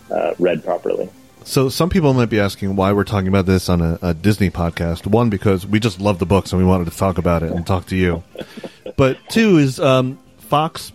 [0.09, 1.09] uh, read properly.
[1.43, 4.49] So some people might be asking why we're talking about this on a, a Disney
[4.49, 5.05] podcast.
[5.05, 7.67] One, because we just love the books and we wanted to talk about it and
[7.67, 8.23] talk to you.
[8.97, 10.91] But two is um, Fox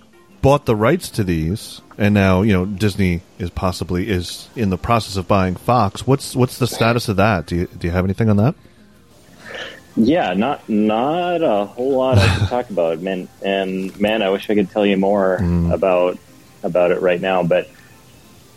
[0.46, 4.78] bought the rights to these, and now you know Disney is possibly is in the
[4.78, 6.06] process of buying Fox.
[6.06, 7.46] What's what's the status of that?
[7.46, 8.54] Do you do you have anything on that?
[9.96, 13.26] Yeah, not not a whole lot I can talk about, man.
[13.42, 15.40] And man, I wish I could tell you more
[15.72, 16.16] about
[16.62, 17.42] about it right now.
[17.42, 17.68] But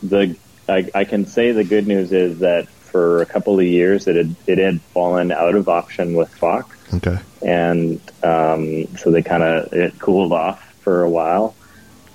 [0.03, 0.35] the
[0.67, 4.15] I, I can say the good news is that for a couple of years it
[4.15, 7.17] had it had fallen out of auction with Fox, Okay.
[7.41, 11.55] and um, so they kind of it cooled off for a while,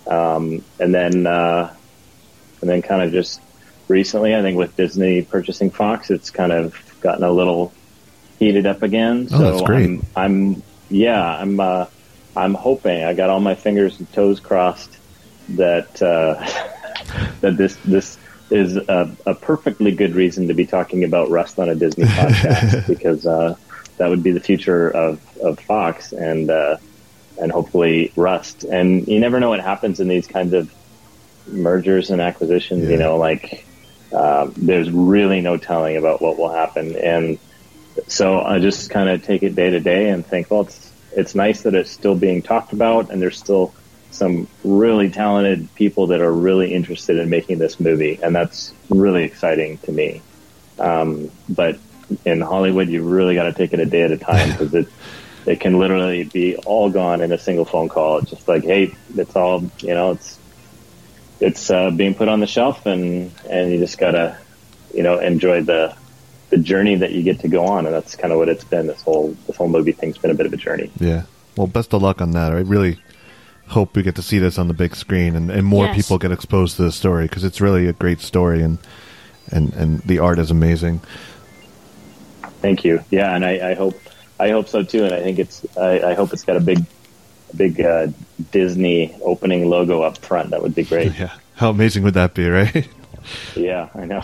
[0.06, 1.74] um, and then uh,
[2.60, 3.40] and then kind of just
[3.88, 7.72] recently, I think with Disney purchasing Fox, it's kind of gotten a little
[8.38, 9.28] heated up again.
[9.32, 9.84] Oh, so that's great.
[9.84, 11.86] I'm, I'm yeah, I'm uh,
[12.36, 14.96] I'm hoping I got all my fingers and toes crossed
[15.50, 16.34] that uh,
[17.40, 18.18] that this this
[18.50, 22.86] is a, a perfectly good reason to be talking about Rust on a Disney podcast
[22.86, 23.56] because uh,
[23.96, 26.76] that would be the future of, of Fox and uh,
[27.40, 28.64] and hopefully Rust.
[28.64, 30.72] And you never know what happens in these kinds of
[31.46, 32.84] mergers and acquisitions.
[32.84, 32.90] Yeah.
[32.90, 33.66] You know, like
[34.12, 37.38] um, there's really no telling about what will happen, and
[38.06, 41.34] so I just kind of take it day to day and think, well, it's it's
[41.34, 43.74] nice that it's still being talked about, and there's still
[44.10, 49.24] some really talented people that are really interested in making this movie, and that's really
[49.24, 50.22] exciting to me.
[50.78, 51.78] Um, but
[52.24, 54.88] in Hollywood, you really got to take it a day at a time because it
[55.46, 58.18] it can literally be all gone in a single phone call.
[58.18, 60.38] It's just like, hey, it's all you know, it's
[61.40, 64.38] it's uh, being put on the shelf, and and you just gotta
[64.94, 65.94] you know enjoy the
[66.50, 68.86] the journey that you get to go on, and that's kind of what it's been.
[68.86, 70.90] This whole this whole movie thing's been a bit of a journey.
[71.00, 71.24] Yeah.
[71.56, 72.52] Well, best of luck on that.
[72.52, 72.98] I really
[73.68, 75.96] hope we get to see this on the big screen and, and more Yes.
[75.96, 78.76] people get exposed to the story because it's really a great story and
[79.50, 81.00] and and the art is amazing.
[82.60, 83.02] Thank you.
[83.10, 83.98] Yeah, and I, I hope
[84.38, 85.04] I hope so too.
[85.04, 86.84] And I think it's I, I hope it's got a big
[87.52, 88.08] a big uh,
[88.50, 90.50] Disney opening logo up front.
[90.50, 91.12] That would be great.
[91.18, 91.32] Yeah.
[91.56, 92.88] How amazing would that be, right?
[93.54, 94.22] yeah, I know.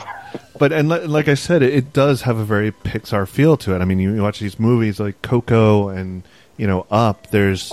[0.58, 3.74] But and li- like I said, it, it does have a very Pixar feel to
[3.74, 3.80] it.
[3.80, 6.24] I mean, you watch these movies like Coco and
[6.56, 7.30] you know Up.
[7.30, 7.72] There's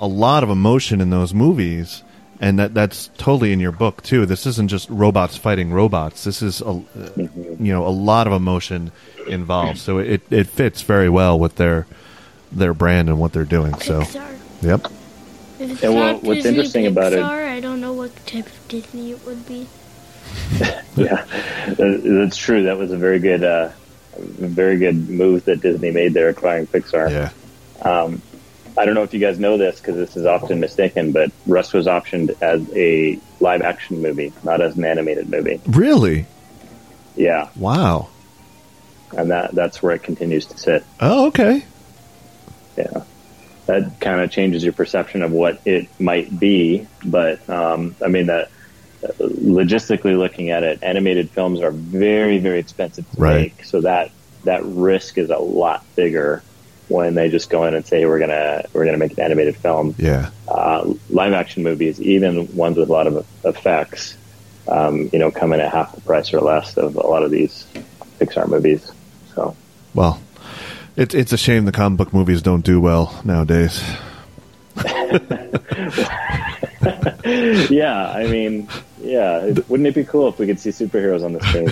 [0.00, 2.02] a lot of emotion in those movies,
[2.42, 4.26] and that that's totally in your book too.
[4.26, 6.24] This isn't just robots fighting robots.
[6.24, 6.82] This is a uh,
[7.16, 8.90] you know a lot of emotion
[9.28, 9.78] involved.
[9.78, 11.86] So it it fits very well with their
[12.50, 13.74] their brand and what they're doing.
[13.78, 14.38] So Pixar.
[14.60, 14.86] yep.
[15.60, 18.46] If it's Yeah, well, what's Disney interesting about it- Pixar, I don't know what type
[18.46, 19.68] of Disney it would be.
[20.96, 21.24] yeah,
[21.78, 22.64] that's true.
[22.64, 23.70] That was a very good, uh,
[24.18, 27.10] very good move that Disney made there, acquiring Pixar.
[27.10, 28.10] Yeah.
[28.76, 31.74] I don't know if you guys know this because this is often mistaken, but Rust
[31.74, 35.60] was optioned as a live action movie, not as an animated movie.
[35.66, 36.26] Really?
[37.16, 38.08] Yeah, Wow.
[39.16, 40.84] and that that's where it continues to sit.
[41.00, 41.62] Oh, okay.
[42.78, 43.04] Yeah,
[43.66, 46.86] that kind of changes your perception of what it might be.
[47.04, 48.48] But um, I mean that
[49.20, 53.36] logistically looking at it, animated films are very very expensive to Right.
[53.56, 54.10] make, so that
[54.44, 56.42] that risk is a lot bigger
[56.92, 59.94] when they just go in and say we're gonna we're gonna make an animated film.
[59.98, 60.30] Yeah.
[60.48, 64.16] uh, live action movies, even ones with a lot of effects,
[64.68, 67.30] um, you know, come in at half the price or less of a lot of
[67.30, 67.66] these
[68.20, 68.90] Pixar movies.
[69.34, 69.56] So,
[69.94, 70.20] Well,
[70.96, 73.82] it's it's a shame the comic book movies don't do well nowadays.
[77.70, 78.68] yeah, I mean,
[79.00, 81.70] yeah, wouldn't it be cool if we could see superheroes on the screen?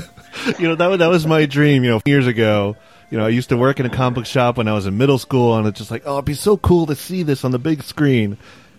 [0.59, 1.85] you know that that was my dream.
[1.85, 2.77] You know, years ago.
[3.11, 4.97] You know, I used to work in a comic book shop when I was in
[4.97, 7.51] middle school, and it's just like, oh, it'd be so cool to see this on
[7.51, 8.39] the big screen.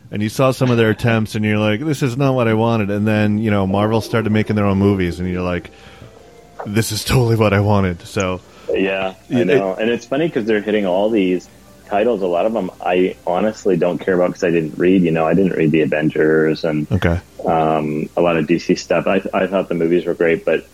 [0.09, 2.53] And you saw some of their attempts, and you're like, this is not what I
[2.53, 2.89] wanted.
[2.89, 5.71] And then you know, Marvel started making their own movies, and you're like,
[6.65, 8.01] this is totally what I wanted.
[8.07, 8.41] So
[8.73, 11.49] yeah, I Yeah, know, and it's funny because they're hitting all these
[11.85, 12.21] titles.
[12.21, 15.01] A lot of them I honestly don't care about because I didn't read.
[15.03, 19.07] You know, I didn't read the Avengers and okay, um, a lot of DC stuff.
[19.07, 20.65] I, I thought the movies were great, but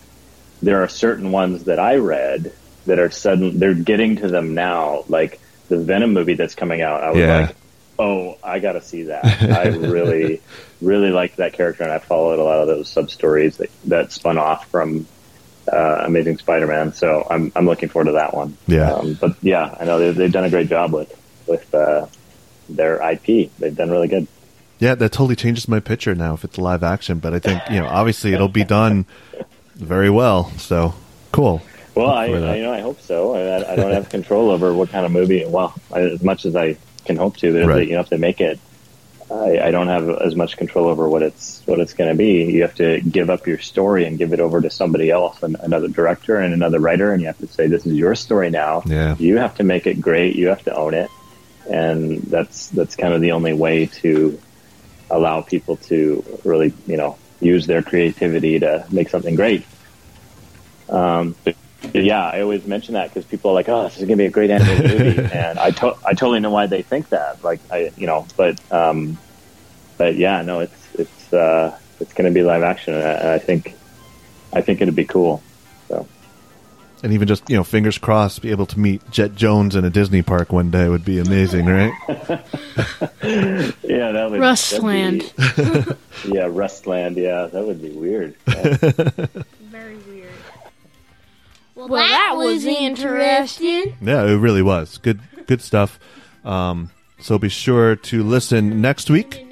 [0.62, 2.52] there are certain ones that I read
[2.88, 3.58] that are sudden.
[3.58, 7.02] They're getting to them now, like the Venom movie that's coming out.
[7.02, 7.40] I was Yeah.
[7.46, 7.56] like,
[7.98, 9.24] oh, I got to see that.
[9.42, 10.40] I really,
[10.82, 14.12] really liked that character, and I followed a lot of those sub stories that, that
[14.12, 15.06] spun off from
[15.72, 16.92] uh, Amazing Spider-Man.
[16.94, 18.56] So I'm I'm looking forward to that one.
[18.66, 18.92] Yeah.
[18.92, 21.12] Um, but yeah, I know they, they've done a great job with
[21.46, 22.06] with uh,
[22.68, 23.50] their IP.
[23.58, 24.26] They've done really good.
[24.78, 27.18] yeah, that totally changes my picture now if it's live action.
[27.18, 29.04] But I think you know, obviously, it'll be done
[29.74, 30.50] very well.
[30.58, 30.94] So
[31.32, 31.60] cool.
[31.98, 32.26] Well, I.
[32.26, 33.34] I you know I hope so.
[33.34, 35.44] I, I don't have control over what kind of movie.
[35.44, 38.08] Well, I, as much as I can hope to, but if they, you know if
[38.08, 38.60] they make it,
[39.30, 42.44] I, I don't have as much control over what it's what it's going to be.
[42.44, 45.56] You have to give up your story and give it over to somebody else, and
[45.60, 48.82] another director and another writer, and you have to say this is your story now.
[48.86, 49.16] Yeah.
[49.18, 50.36] You have to make it great.
[50.36, 51.10] You have to own it,
[51.68, 54.40] and that's that's kind of the only way to
[55.10, 59.64] allow people to really you know use their creativity to make something great.
[60.88, 61.34] Um,
[61.94, 64.26] yeah, I always mention that because people are like, "Oh, this is going to be
[64.26, 67.42] a great animated movie," and I to- I totally know why they think that.
[67.44, 69.16] Like, I you know, but um,
[69.96, 73.28] but yeah, no, it's it's uh, it's going to be live action, and I, and
[73.28, 73.74] I think
[74.52, 75.42] I think it'd be cool.
[75.88, 76.06] So
[77.02, 79.90] And even just you know, fingers crossed, be able to meet Jet Jones in a
[79.90, 81.92] Disney park one day would be amazing, right?
[82.08, 85.20] yeah, that would Rustland.
[85.20, 87.16] be- yeah, Rustland.
[87.16, 88.34] Yeah, that would be weird.
[88.48, 88.76] Yeah.
[89.70, 90.27] Very weird.
[91.78, 93.94] Well, Well, that was interesting.
[94.02, 95.20] Yeah, it really was good.
[95.46, 96.00] Good stuff.
[96.44, 99.44] Um, so be sure to listen next week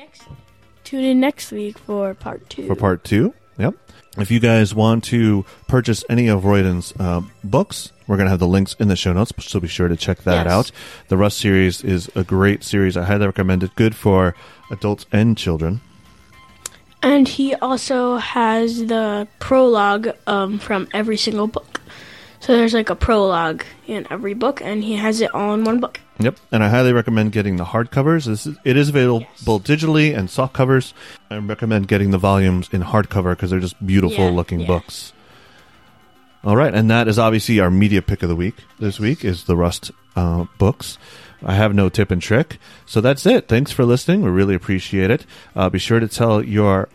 [0.85, 2.67] Tune in next week for part two.
[2.67, 3.33] for part two.
[3.59, 3.75] Yep.
[4.19, 8.39] If you guys want to purchase any of Royden's uh, books, we're going to have
[8.39, 10.53] the links in the show notes, so be sure to check that Yes.
[10.53, 10.71] out.
[11.09, 12.97] The Rust series is a great series.
[12.97, 13.75] I highly recommend it.
[13.75, 14.35] Good for
[14.71, 15.81] adults and children.
[17.03, 21.81] And he also has the prologue um, from every single book.
[22.41, 25.81] So there's like a prologue in every book, and he has it all in one
[25.81, 26.01] book.
[26.19, 28.25] Yep, and I highly recommend getting the hardcovers.
[28.27, 29.27] This is, it is available
[29.61, 30.95] digitally and soft covers.
[31.31, 34.67] I recommend getting the volumes in hardcover because they're just beautiful Yeah, looking yeah.
[34.67, 35.13] books.
[36.45, 38.55] All right, and that is obviously our media pick of the week.
[38.79, 40.97] This week is the Rust uh, books.
[41.43, 43.49] I have no tip and trick, so that's it.
[43.49, 44.23] Thanks for listening.
[44.23, 45.27] We really appreciate it.
[45.55, 46.89] Uh, be sure to tell your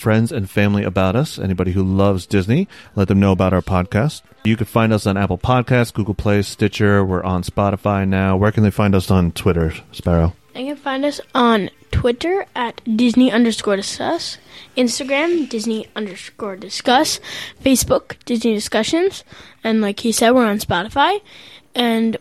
[0.00, 1.38] friends and family about us.
[1.38, 4.22] Anybody who loves Disney, let them know about our podcast.
[4.44, 7.04] You can find us on Apple Podcasts, Google Play, Stitcher.
[7.04, 8.36] We're on Spotify now.
[8.36, 10.34] Where can they find us on Twitter, Sparrow?
[10.54, 14.38] They can find us on Twitter at Disney underscore discuss,
[14.76, 17.20] Instagram Disney underscore discuss,
[17.62, 19.22] Facebook Disney discussions,
[19.62, 21.20] and like he said, we're on Spotify.
[21.74, 22.16] And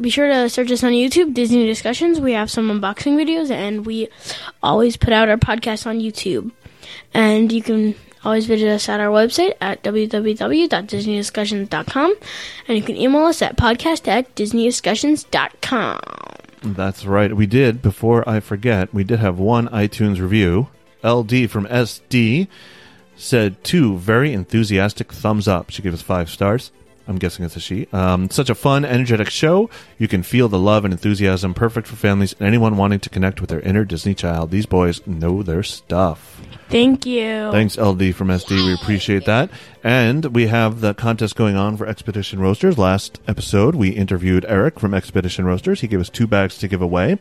[0.00, 2.20] be sure to search us on YouTube, Disney discussions.
[2.20, 4.08] We have some unboxing videos, and we
[4.62, 6.52] always put out our podcast on YouTube.
[7.14, 12.14] And you can always visit us at our website at www.disneydiscussions.com,
[12.68, 16.00] and you can email us at podcast at disneydiscussions.com.
[16.62, 17.36] That's right.
[17.36, 20.66] We did, before I forget, we did have one iTunes review.
[21.04, 22.48] LD from SD
[23.14, 25.70] said two very enthusiastic thumbs up.
[25.70, 26.72] She gave us five stars.
[27.08, 27.86] I'm guessing it's a she.
[27.92, 29.70] Um, such a fun, energetic show.
[29.98, 33.40] You can feel the love and enthusiasm, perfect for families and anyone wanting to connect
[33.40, 34.50] with their inner Disney child.
[34.50, 36.40] These boys know their stuff.
[36.68, 37.52] Thank you.
[37.52, 38.66] Thanks, LD from SD.
[38.66, 39.50] We appreciate that.
[39.84, 42.76] And we have the contest going on for Expedition Roasters.
[42.76, 45.80] Last episode, we interviewed Eric from Expedition Roasters.
[45.80, 47.18] He gave us two bags to give away.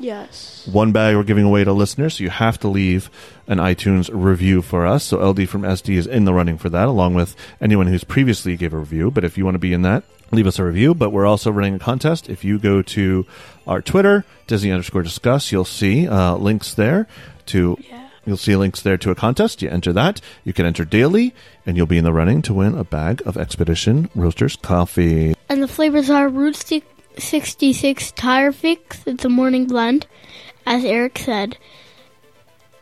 [0.00, 0.66] Yes.
[0.70, 3.10] One bag we're giving away to listeners, so you have to leave
[3.46, 5.04] an iTunes review for us.
[5.04, 8.56] So LD from SD is in the running for that, along with anyone who's previously
[8.56, 9.10] gave a review.
[9.10, 10.94] But if you want to be in that, leave us a review.
[10.94, 12.28] But we're also running a contest.
[12.28, 13.26] If you go to
[13.66, 17.06] our Twitter, Disney underscore discuss, you'll see uh, links there
[17.46, 17.78] to.
[18.26, 19.62] You'll see links there to a contest.
[19.62, 20.20] You enter that.
[20.44, 21.34] You can enter daily,
[21.64, 25.34] and you'll be in the running to win a bag of Expedition Roasters coffee.
[25.48, 26.82] And the flavors are Route Sti-
[27.18, 29.02] 66 Tire Fix.
[29.06, 30.06] It's a morning blend,
[30.66, 31.58] as Eric said.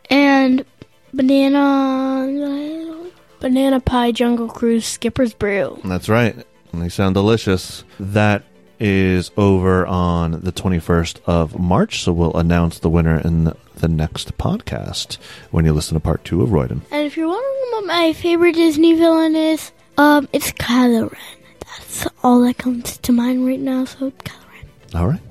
[0.09, 0.65] And
[1.13, 3.09] banana.
[3.39, 5.79] Banana Pie Jungle Cruise Skipper's Brew.
[5.83, 6.35] That's right.
[6.71, 7.83] And they sound delicious.
[7.99, 8.43] That
[8.79, 14.37] is over on the 21st of March, so we'll announce the winner in the next
[14.37, 15.17] podcast
[15.51, 16.81] when you listen to part two of Royden.
[16.91, 21.21] And if you're wondering what my favorite Disney villain is, um, it's Kylo Ren.
[21.59, 25.21] That's all that comes to mind right now, so Kylo All right.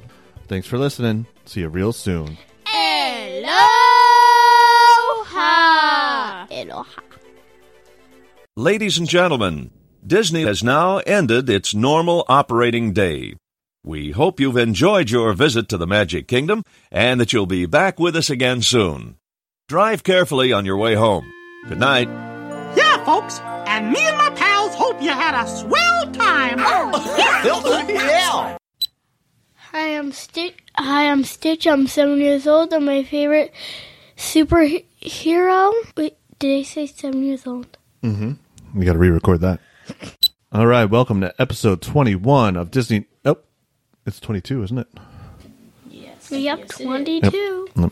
[0.48, 1.26] Thanks for listening.
[1.44, 2.38] See you real soon.
[2.66, 3.46] Aloha!
[6.50, 7.00] Aloha.
[8.56, 9.70] Ladies and gentlemen,
[10.06, 13.34] Disney has now ended its normal operating day.
[13.84, 17.98] We hope you've enjoyed your visit to the Magic Kingdom and that you'll be back
[18.00, 19.16] with us again soon.
[19.68, 21.30] Drive carefully on your way home.
[21.68, 22.08] Good night.
[22.76, 23.40] Yeah, folks.
[23.66, 24.35] And me and my pals
[24.96, 26.58] hope you had a swell time.
[27.88, 28.56] yeah.
[29.70, 30.56] Hi, I'm Stitch.
[30.76, 31.66] Hi, I'm Stitch.
[31.66, 32.72] I'm seven years old.
[32.72, 33.52] I'm my favorite
[34.16, 35.72] superhero.
[35.96, 37.76] Wait, did I say seven years old?
[38.02, 38.32] Mm-hmm.
[38.78, 39.60] We got to re record that.
[40.52, 40.86] All right.
[40.86, 43.04] Welcome to episode 21 of Disney.
[43.24, 43.38] Oh,
[44.06, 44.88] it's 22, isn't it?
[45.90, 46.30] Yes.
[46.30, 47.68] Yep, 22.
[47.76, 47.90] All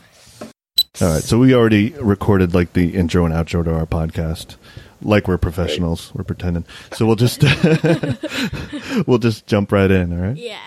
[1.01, 1.21] right.
[1.23, 4.55] So we already recorded like the intro and outro to our podcast.
[5.01, 6.11] Like we're professionals.
[6.15, 6.65] We're pretending.
[6.93, 7.43] So we'll just
[9.07, 10.37] we'll just jump right in, all right?
[10.37, 10.59] Yeah.